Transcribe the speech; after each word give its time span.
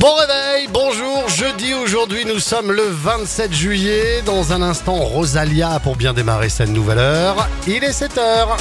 Bon 0.00 0.14
réveil, 0.14 0.68
bonjour, 0.72 1.28
jeudi 1.28 1.74
aujourd'hui 1.74 2.24
nous 2.24 2.38
sommes 2.38 2.72
le 2.72 2.84
27 2.88 3.52
juillet, 3.52 4.22
dans 4.24 4.52
un 4.52 4.62
instant 4.62 4.94
Rosalia 4.94 5.78
pour 5.80 5.96
bien 5.96 6.14
démarrer 6.14 6.48
cette 6.48 6.70
nouvelle 6.70 7.00
heure, 7.00 7.48
il 7.66 7.84
est 7.84 7.90
7h. 7.90 8.56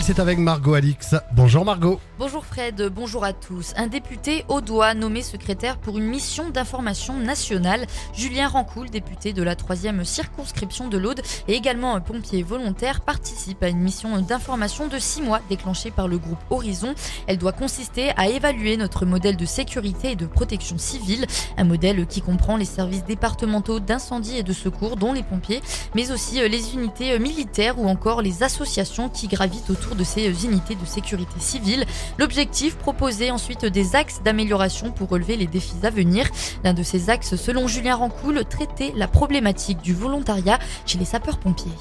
C'est 0.00 0.20
avec 0.20 0.38
Margot 0.38 0.74
Alix. 0.74 1.14
Bonjour 1.32 1.64
Margot. 1.64 2.00
Bonjour 2.18 2.44
Fred, 2.44 2.90
bonjour 2.94 3.24
à 3.24 3.32
tous. 3.32 3.72
Un 3.76 3.86
député 3.86 4.44
au 4.48 4.60
doigt 4.60 4.94
nommé 4.94 5.22
secrétaire 5.22 5.78
pour 5.78 5.98
une 5.98 6.04
mission 6.04 6.50
d'information 6.50 7.14
nationale. 7.18 7.86
Julien 8.12 8.48
Rancoul, 8.48 8.90
député 8.90 9.32
de 9.32 9.42
la 9.42 9.56
troisième 9.56 10.04
circonscription 10.04 10.88
de 10.88 10.98
l'Aude 10.98 11.22
et 11.46 11.54
également 11.54 11.94
un 11.94 12.00
pompier 12.00 12.42
volontaire, 12.42 13.00
participe 13.00 13.62
à 13.62 13.68
une 13.68 13.80
mission 13.80 14.20
d'information 14.20 14.88
de 14.88 14.98
six 14.98 15.22
mois 15.22 15.40
déclenchée 15.48 15.90
par 15.90 16.08
le 16.08 16.18
groupe 16.18 16.38
Horizon. 16.50 16.94
Elle 17.26 17.38
doit 17.38 17.52
consister 17.52 18.10
à 18.16 18.28
évaluer 18.28 18.76
notre 18.76 19.04
modèle 19.04 19.36
de 19.36 19.46
sécurité 19.46 20.12
et 20.12 20.16
de 20.16 20.26
protection 20.26 20.78
civile, 20.78 21.26
un 21.56 21.64
modèle 21.64 22.06
qui 22.06 22.20
comprend 22.20 22.56
les 22.56 22.64
services 22.64 23.04
départementaux 23.04 23.80
d'incendie 23.80 24.36
et 24.36 24.42
de 24.42 24.52
secours, 24.52 24.96
dont 24.96 25.12
les 25.12 25.22
pompiers, 25.22 25.62
mais 25.94 26.10
aussi 26.10 26.36
les 26.48 26.74
unités 26.74 27.18
militaires 27.18 27.78
ou 27.78 27.88
encore 27.88 28.22
les 28.22 28.42
associations 28.42 29.08
qui 29.08 29.28
gravitent 29.28 29.70
autour 29.70 29.87
de 29.94 30.04
ces 30.04 30.44
unités 30.44 30.74
de 30.74 30.86
sécurité 30.86 31.40
civile. 31.40 31.84
L'objectif, 32.18 32.76
proposer 32.76 33.30
ensuite 33.30 33.64
des 33.64 33.96
axes 33.96 34.20
d'amélioration 34.24 34.90
pour 34.90 35.08
relever 35.08 35.36
les 35.36 35.46
défis 35.46 35.76
à 35.82 35.90
venir. 35.90 36.28
L'un 36.64 36.74
de 36.74 36.82
ces 36.82 37.10
axes, 37.10 37.36
selon 37.36 37.66
Julien 37.66 37.96
Rancoul, 37.96 38.44
traiter 38.44 38.92
la 38.96 39.08
problématique 39.08 39.80
du 39.82 39.94
volontariat 39.94 40.58
chez 40.86 40.98
les 40.98 41.04
sapeurs-pompiers. 41.04 41.72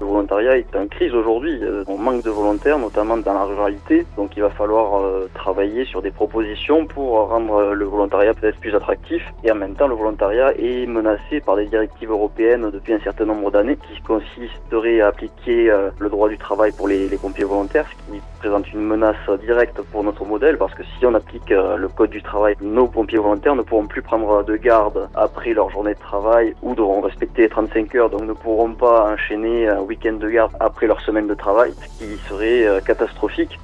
Le 0.00 0.06
volontariat 0.06 0.56
est 0.56 0.74
en 0.74 0.88
crise 0.88 1.14
aujourd'hui. 1.14 1.60
Euh, 1.62 1.84
On 1.86 1.96
manque 1.98 2.22
de 2.22 2.30
volontaires, 2.30 2.78
notamment 2.78 3.16
dans 3.16 3.32
la 3.32 3.44
ruralité. 3.44 4.04
Donc 4.16 4.36
il 4.36 4.42
va 4.42 4.50
falloir 4.50 5.00
euh, 5.00 5.30
travailler 5.34 5.84
sur 5.84 6.02
des 6.02 6.10
propositions 6.10 6.86
pour 6.86 7.28
rendre 7.28 7.72
le 7.72 7.84
volontariat 7.84 8.34
peut-être 8.34 8.58
plus 8.58 8.74
attractif. 8.74 9.22
Et 9.44 9.52
en 9.52 9.54
même 9.54 9.74
temps, 9.74 9.86
le 9.86 9.94
volontariat 9.94 10.52
est 10.58 10.86
menacé 10.86 11.40
par 11.40 11.56
des 11.56 11.66
directives 11.66 12.10
européennes 12.10 12.70
depuis 12.72 12.92
un 12.94 12.98
certain 13.00 13.24
nombre 13.24 13.52
d'années 13.52 13.76
qui 13.76 14.00
consisteraient 14.02 15.00
à 15.00 15.08
appliquer 15.08 15.70
euh, 15.70 15.90
le 16.00 16.08
droit 16.08 16.28
du 16.28 16.38
travail 16.38 16.72
pour 16.72 16.88
les, 16.88 17.08
les 17.08 17.16
pompiers 17.16 17.44
volontaires, 17.44 17.86
ce 17.88 18.12
qui 18.12 18.20
présente 18.40 18.72
une 18.72 18.80
menace 18.80 19.16
directe 19.40 19.80
pour 19.92 20.02
notre 20.02 20.24
modèle 20.24 20.58
parce 20.58 20.74
que 20.74 20.82
si 20.82 21.06
on 21.06 21.14
applique 21.14 21.48
le 21.48 21.88
code 21.88 22.10
du 22.10 22.20
travail, 22.22 22.56
nos 22.60 22.86
pompiers 22.86 23.18
volontaires 23.18 23.54
ne 23.54 23.62
pourront 23.62 23.86
plus 23.86 24.02
prendre 24.02 24.44
de 24.44 24.56
garde 24.56 25.08
après 25.14 25.54
leur 25.54 25.70
journée 25.70 25.94
de 25.94 25.98
travail 25.98 26.54
ou 26.62 26.74
devront 26.74 27.00
respecter 27.00 27.42
les 27.42 27.48
35 27.48 27.94
heures, 27.94 28.10
donc 28.10 28.22
ne 28.22 28.34
pourront 28.34 28.74
pas 28.74 29.10
enchaîner 29.10 29.66
week-end 29.84 30.14
de 30.14 30.28
garde 30.28 30.52
après 30.60 30.86
leur 30.86 31.00
semaine 31.00 31.26
de 31.26 31.34
travail, 31.34 31.72
ce 31.80 32.04
qui 32.04 32.18
serait 32.28 32.64
euh, 32.64 32.80
catastrophique. 32.80 33.58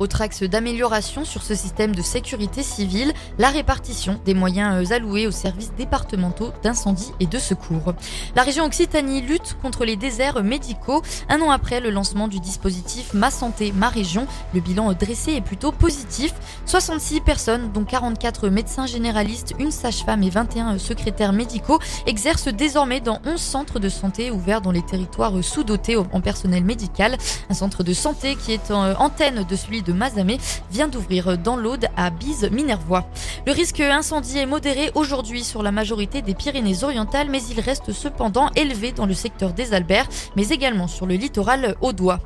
Autre 0.00 0.22
axe 0.22 0.42
d'amélioration 0.42 1.24
sur 1.24 1.42
ce 1.44 1.54
système 1.54 1.94
de 1.94 2.02
sécurité 2.02 2.64
civile, 2.64 3.12
la 3.38 3.50
répartition 3.50 4.18
des 4.24 4.34
moyens 4.34 4.90
euh, 4.90 4.94
alloués 4.94 5.28
aux 5.28 5.32
services 5.32 5.72
départementaux 5.78 6.52
d'incendie 6.64 7.12
et 7.20 7.26
de 7.26 7.38
secours. 7.38 7.94
La 8.34 8.42
région 8.42 8.64
Occitanie 8.64 9.22
lutte 9.22 9.56
contre 9.62 9.84
les 9.84 9.94
déserts 9.94 10.42
médicaux. 10.42 11.02
Un 11.28 11.40
an 11.40 11.50
après 11.52 11.78
le 11.78 11.90
lancement 11.90 12.26
du 12.26 12.40
dispositif 12.40 13.14
Ma 13.14 13.30
Santé, 13.30 13.72
Ma 13.72 13.88
Région, 13.88 14.26
le 14.52 14.60
bilan 14.60 14.92
dressé 14.94 15.34
est 15.34 15.40
plutôt 15.40 15.70
positif. 15.70 16.34
66 16.66 17.20
personnes, 17.20 17.70
dont 17.72 17.84
44 17.84 18.48
médecins 18.48 18.86
généralistes, 18.86 19.54
une 19.60 19.70
sage-femme 19.70 20.24
et 20.24 20.30
21 20.30 20.78
secrétaires 20.78 21.32
médicaux, 21.32 21.78
exercent 22.06 22.48
désormais 22.48 23.00
dans 23.00 23.20
11 23.24 23.40
centres 23.40 23.78
de 23.78 23.88
santé 23.88 24.32
ouverts 24.32 24.60
dans 24.60 24.72
les 24.72 24.82
territoires 24.82 25.32
sous-dotés 25.44 25.96
en 25.96 26.20
personnel 26.20 26.64
médical. 26.64 27.16
Un 27.48 27.54
centre 27.54 27.84
de 27.84 27.92
santé 27.92 28.34
qui 28.34 28.52
est 28.52 28.72
en 28.72 28.94
antenne 29.00 29.44
de 29.48 29.56
celui 29.56 29.83
de 29.84 29.92
Mazamet 29.92 30.38
vient 30.70 30.88
d'ouvrir 30.88 31.38
dans 31.38 31.56
l'Aude 31.56 31.86
à 31.96 32.10
Bise-Minervois. 32.10 33.06
Le 33.46 33.52
risque 33.52 33.80
incendie 33.80 34.38
est 34.38 34.46
modéré 34.46 34.90
aujourd'hui 34.94 35.44
sur 35.44 35.62
la 35.62 35.72
majorité 35.72 36.22
des 36.22 36.34
Pyrénées-Orientales, 36.34 37.28
mais 37.30 37.42
il 37.44 37.60
reste 37.60 37.92
cependant 37.92 38.50
élevé 38.56 38.92
dans 38.92 39.06
le 39.06 39.14
secteur 39.14 39.52
des 39.52 39.74
Alberts, 39.74 40.08
mais 40.36 40.48
également 40.48 40.88
sur 40.88 41.06
le 41.06 41.14
littoral 41.14 41.76
audois. 41.80 42.20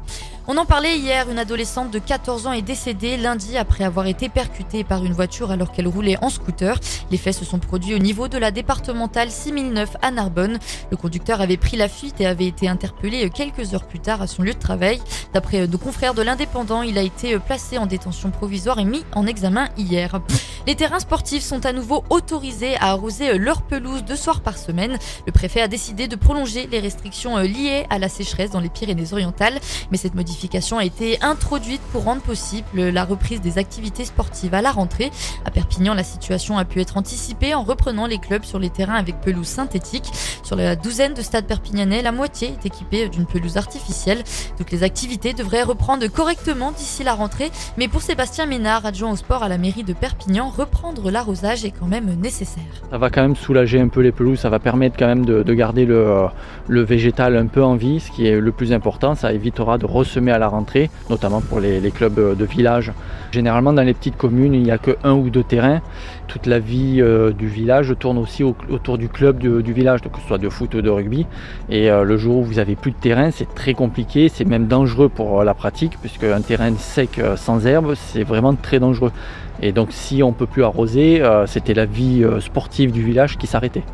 On 0.50 0.56
en 0.56 0.64
parlait 0.64 0.96
hier, 0.96 1.28
une 1.28 1.38
adolescente 1.38 1.90
de 1.90 1.98
14 1.98 2.46
ans 2.46 2.52
est 2.52 2.62
décédée 2.62 3.18
lundi 3.18 3.58
après 3.58 3.84
avoir 3.84 4.06
été 4.06 4.30
percutée 4.30 4.82
par 4.82 5.04
une 5.04 5.12
voiture 5.12 5.50
alors 5.50 5.72
qu'elle 5.72 5.86
roulait 5.86 6.16
en 6.22 6.30
scooter. 6.30 6.80
Les 7.10 7.18
faits 7.18 7.34
se 7.34 7.44
sont 7.44 7.58
produits 7.58 7.94
au 7.94 7.98
niveau 7.98 8.28
de 8.28 8.38
la 8.38 8.50
départementale 8.50 9.30
6009 9.30 9.98
à 10.00 10.10
Narbonne. 10.10 10.58
Le 10.90 10.96
conducteur 10.96 11.42
avait 11.42 11.58
pris 11.58 11.76
la 11.76 11.86
fuite 11.86 12.22
et 12.22 12.26
avait 12.26 12.46
été 12.46 12.66
interpellé 12.66 13.28
quelques 13.28 13.74
heures 13.74 13.86
plus 13.86 14.00
tard 14.00 14.22
à 14.22 14.26
son 14.26 14.42
lieu 14.42 14.54
de 14.54 14.58
travail. 14.58 15.02
D'après 15.34 15.66
nos 15.66 15.76
confrères 15.76 16.14
de 16.14 16.22
l'Indépendant, 16.22 16.80
il 16.80 16.96
a 16.96 17.02
été 17.02 17.38
placé 17.38 17.76
en 17.76 17.84
détention 17.84 18.30
provisoire 18.30 18.78
et 18.78 18.86
mis 18.86 19.04
en 19.14 19.26
examen 19.26 19.68
hier. 19.76 20.18
Les 20.68 20.76
terrains 20.76 21.00
sportifs 21.00 21.42
sont 21.42 21.64
à 21.64 21.72
nouveau 21.72 22.04
autorisés 22.10 22.76
à 22.76 22.90
arroser 22.90 23.38
leur 23.38 23.62
pelouse 23.62 24.04
deux 24.04 24.16
soirs 24.16 24.42
par 24.42 24.58
semaine. 24.58 24.98
Le 25.24 25.32
préfet 25.32 25.62
a 25.62 25.66
décidé 25.66 26.08
de 26.08 26.14
prolonger 26.14 26.68
les 26.70 26.78
restrictions 26.78 27.38
liées 27.38 27.86
à 27.88 27.98
la 27.98 28.10
sécheresse 28.10 28.50
dans 28.50 28.60
les 28.60 28.68
Pyrénées-Orientales, 28.68 29.60
mais 29.90 29.96
cette 29.96 30.14
modification 30.14 30.76
a 30.76 30.84
été 30.84 31.16
introduite 31.22 31.80
pour 31.90 32.04
rendre 32.04 32.20
possible 32.20 32.90
la 32.90 33.06
reprise 33.06 33.40
des 33.40 33.56
activités 33.56 34.04
sportives 34.04 34.52
à 34.52 34.60
la 34.60 34.70
rentrée. 34.70 35.10
À 35.46 35.50
Perpignan, 35.50 35.94
la 35.94 36.04
situation 36.04 36.58
a 36.58 36.66
pu 36.66 36.82
être 36.82 36.98
anticipée 36.98 37.54
en 37.54 37.62
reprenant 37.62 38.04
les 38.04 38.18
clubs 38.18 38.44
sur 38.44 38.58
les 38.58 38.68
terrains 38.68 38.96
avec 38.96 39.22
pelouse 39.22 39.48
synthétique. 39.48 40.10
Sur 40.42 40.54
la 40.54 40.76
douzaine 40.76 41.14
de 41.14 41.22
stades 41.22 41.46
perpignanais, 41.46 42.02
la 42.02 42.12
moitié 42.12 42.48
est 42.48 42.66
équipée 42.66 43.08
d'une 43.08 43.24
pelouse 43.24 43.56
artificielle. 43.56 44.22
Toutes 44.58 44.70
les 44.70 44.82
activités 44.82 45.32
devraient 45.32 45.62
reprendre 45.62 46.06
correctement 46.08 46.72
d'ici 46.72 47.04
la 47.04 47.14
rentrée, 47.14 47.50
mais 47.78 47.88
pour 47.88 48.02
Sébastien 48.02 48.44
Ménard, 48.44 48.84
adjoint 48.84 49.12
au 49.12 49.16
sport 49.16 49.42
à 49.42 49.48
la 49.48 49.56
mairie 49.56 49.82
de 49.82 49.94
Perpignan, 49.94 50.52
reprendre 50.58 51.10
l'arrosage 51.10 51.64
est 51.64 51.70
quand 51.70 51.86
même 51.86 52.12
nécessaire. 52.20 52.64
Ça 52.90 52.98
va 52.98 53.10
quand 53.10 53.22
même 53.22 53.36
soulager 53.36 53.80
un 53.80 53.86
peu 53.86 54.00
les 54.00 54.10
pelouses, 54.10 54.40
ça 54.40 54.50
va 54.50 54.58
permettre 54.58 54.96
quand 54.98 55.06
même 55.06 55.24
de, 55.24 55.44
de 55.44 55.54
garder 55.54 55.86
le, 55.86 56.28
végétal 56.68 57.36
un 57.36 57.46
peu 57.46 57.62
en 57.62 57.76
vie, 57.76 58.00
ce 58.00 58.10
qui 58.10 58.26
est 58.26 58.40
le 58.40 58.50
plus 58.50 58.72
important. 58.72 59.14
Ça 59.14 59.32
évitera 59.32 59.78
de 59.78 59.86
ressemer 59.86 60.32
à 60.32 60.38
la 60.38 60.48
rentrée, 60.48 60.90
notamment 61.10 61.40
pour 61.40 61.60
les, 61.60 61.80
clubs 61.90 62.36
de 62.36 62.44
village. 62.44 62.92
Généralement, 63.30 63.72
dans 63.72 63.82
les 63.82 63.94
petites 63.94 64.16
communes, 64.16 64.54
il 64.54 64.62
n'y 64.62 64.70
a 64.70 64.78
que 64.78 64.96
un 65.04 65.12
ou 65.12 65.30
deux 65.30 65.44
terrains. 65.44 65.80
Toute 66.26 66.46
la 66.46 66.58
vie 66.58 67.00
euh, 67.00 67.32
du 67.32 67.46
village 67.46 67.94
tourne 67.98 68.18
aussi 68.18 68.42
au, 68.42 68.54
autour 68.70 68.98
du 68.98 69.08
club 69.08 69.38
du, 69.38 69.72
village, 69.72 70.00
que 70.00 70.08
ce 70.20 70.26
soit 70.26 70.38
de 70.38 70.48
foot 70.48 70.74
ou 70.74 70.82
de 70.82 70.90
rugby. 70.90 71.26
Et 71.70 71.90
euh, 71.90 72.04
le 72.04 72.16
jour 72.16 72.38
où 72.38 72.42
vous 72.42 72.58
avez 72.58 72.74
plus 72.74 72.90
de 72.90 72.96
terrain, 72.96 73.30
c'est 73.30 73.54
très 73.54 73.74
compliqué, 73.74 74.28
c'est 74.28 74.44
même 74.44 74.66
dangereux 74.66 75.08
pour 75.08 75.40
euh, 75.40 75.44
la 75.44 75.54
pratique, 75.54 75.98
puisque 76.00 76.24
un 76.24 76.40
terrain 76.40 76.74
sec 76.76 77.20
sans 77.36 77.66
herbe, 77.66 77.94
c'est 77.94 78.24
vraiment 78.24 78.54
très 78.54 78.78
dangereux. 78.78 79.12
Et 79.60 79.72
donc, 79.72 79.88
si 79.90 80.22
on 80.22 80.32
peut 80.32 80.46
plus 80.48 80.64
arroser, 80.64 81.20
euh, 81.20 81.46
c'était 81.46 81.74
la 81.74 81.86
vie 81.86 82.24
euh, 82.24 82.40
sportive 82.40 82.92
du 82.92 83.02
village 83.02 83.38
qui 83.38 83.46
s'arrêtait. 83.46 83.84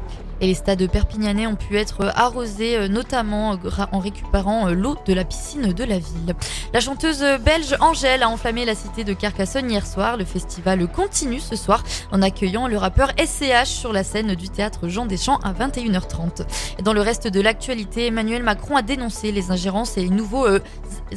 Et 0.41 0.49
les 0.49 0.55
stades 0.55 0.91
perpignanais 0.91 1.47
ont 1.47 1.55
pu 1.55 1.77
être 1.77 2.11
arrosés, 2.17 2.77
euh, 2.77 2.89
notamment 2.89 3.57
en 3.93 3.99
récupérant 3.99 4.69
l'eau 4.71 4.97
de 5.07 5.13
la 5.13 5.25
piscine 5.25 5.73
de 5.73 5.85
la 5.85 5.99
ville. 5.99 6.35
La 6.73 6.81
chanteuse 6.81 7.25
belge 7.45 7.77
Angèle 7.81 8.23
a 8.23 8.29
enflammé 8.29 8.65
la 8.65 8.75
cité 8.75 9.05
de 9.05 9.13
Carcassonne 9.13 9.71
hier 9.71 9.87
soir. 9.87 10.17
Le 10.17 10.25
festival 10.25 10.87
continue 10.89 11.41
ce 11.41 11.57
soir 11.57 11.85
en 12.11 12.21
accueillant 12.21 12.67
le 12.67 12.77
rappeur 12.77 13.13
SCH 13.19 13.67
sur 13.69 13.93
la 13.93 14.03
scène 14.03 14.35
du 14.35 14.49
théâtre 14.49 14.89
Jean 14.89 15.07
Deschamps 15.07 15.39
à 15.45 15.53
21h30. 15.53 16.45
Et 16.79 16.83
dans 16.83 16.93
le 16.93 17.01
reste 17.01 17.29
de 17.29 17.41
l'actualité, 17.41 18.07
Emmanuel 18.07 18.43
Macron 18.43 18.77
a 18.77 18.83
dénoncé 18.83 19.31
les 19.31 19.51
ingérences 19.51 19.97
et 19.97 20.03
les 20.03 20.11
nouveaux 20.11 20.47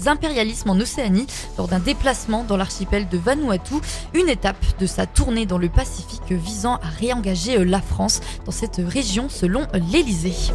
impérialismes 0.06 0.70
en 0.70 0.80
Océanie 0.80 1.28
lors 1.58 1.68
d'un 1.68 1.80
déplacement 1.80 2.44
dans 2.44 2.58
l'archipel 2.58 3.08
de 3.10 3.18
Vanuatu, 3.18 3.76
une 4.14 4.30
étape 4.30 4.64
de 4.80 4.86
sa 4.86 5.06
tournée 5.06 5.46
dans 5.46 5.58
le 5.58 5.70
Pacifique 5.70 6.32
visant 6.32 6.76
à 6.76 6.88
réengager 7.00 7.64
la 7.64 7.82
France 7.82 8.22
dans 8.46 8.52
cette 8.52 8.82
région 8.86 9.30
selon 9.30 9.66
l'Elysée. 9.92 10.54